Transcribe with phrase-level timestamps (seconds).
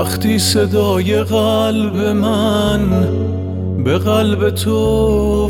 [0.00, 2.80] وقتی صدای قلب من
[3.84, 4.76] به قلب تو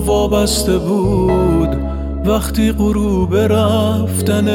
[0.07, 1.69] وابسته بود
[2.27, 4.51] وقتی غروب رفتنت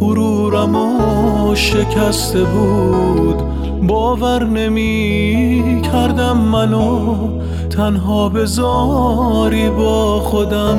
[0.00, 3.42] غرورم و شکسته بود
[3.86, 7.14] باور نمی کردم منو
[7.70, 10.78] تنها بذاری با خودم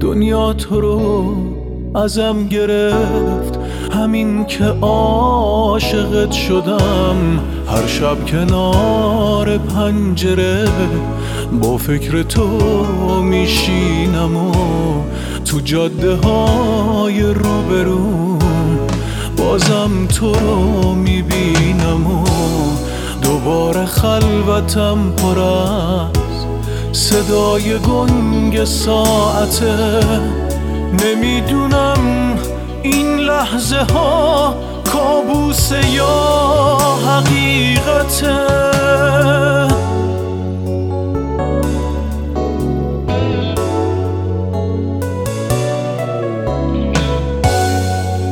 [0.00, 1.34] دنیا تو رو
[1.94, 3.57] ازم گرفت.
[3.92, 10.68] همین که عاشقت شدم هر شب کنار پنجره
[11.62, 12.46] با فکر تو
[13.22, 14.52] میشینم و
[15.44, 18.38] تو جاده های روبرون
[19.36, 22.24] بازم تو رو می‌بینم و
[23.22, 26.08] دوباره خلوتم پر از
[26.92, 30.00] صدای گنگ ساعته.
[31.04, 31.98] نمی‌دونم
[32.82, 34.54] این لحظه ها
[34.92, 38.38] کابوس یا حقیقته.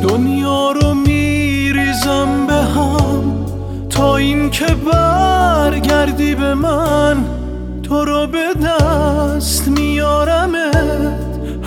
[0.03, 3.47] دنیا رو میریزم به هم
[3.91, 7.25] تا اینکه برگردی به من
[7.83, 8.55] تو رو به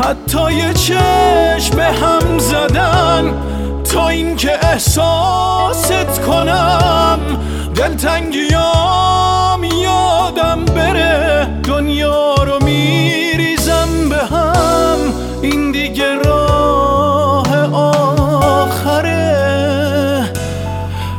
[0.10, 3.34] حتی یه چشم به هم زدن
[3.94, 7.20] تا اینکه احساست کنم.
[7.76, 14.98] دلتنگیام یادم بره دنیا رو میریزم به هم.
[15.42, 17.74] این دیگه راه
[18.64, 19.20] آخره.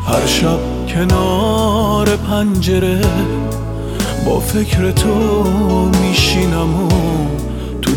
[0.08, 0.58] هر شب
[0.94, 3.00] کنار پنجره
[4.26, 5.44] با فکر تو
[6.02, 6.88] میشینم و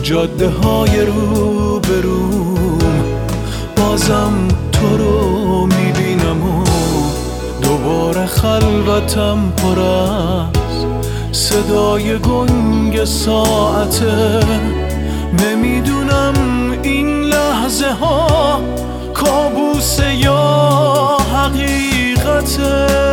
[0.04, 2.80] جاده های رو بروم
[3.78, 6.64] بازم تو رو می‌بینم و
[7.62, 10.86] دوباره خلوتم پر از
[11.32, 14.40] صدای گنگ ساعته
[15.40, 16.34] نمی‌دونم
[16.82, 18.62] این لحظه ها
[19.14, 23.13] کابوس یا حقیقته.